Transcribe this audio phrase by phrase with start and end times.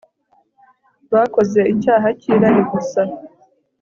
[1.13, 3.01] bakoze icyaha cy'irari gusa